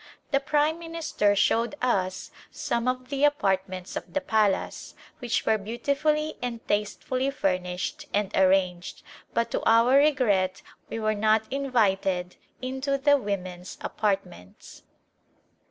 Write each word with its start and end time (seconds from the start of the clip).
The 0.31 0.39
prime 0.39 0.79
minister 0.79 1.35
showed 1.35 1.75
us 1.79 2.31
some 2.49 2.87
of 2.87 3.09
the 3.09 3.23
apartments 3.23 3.95
of 3.95 4.11
the 4.13 4.19
palace, 4.19 4.95
which 5.19 5.45
were 5.45 5.59
beautifully 5.59 6.39
and 6.41 6.67
tastefully 6.67 7.29
furnished 7.29 8.07
and 8.11 8.35
arranged, 8.35 9.03
but 9.35 9.51
to 9.51 9.61
our 9.69 9.97
regret 9.97 10.63
we 10.89 10.97
were 10.99 11.13
not 11.13 11.43
invited 11.53 12.37
into 12.63 12.97
the 12.97 13.15
women's 13.15 13.77
apartments. 13.81 14.81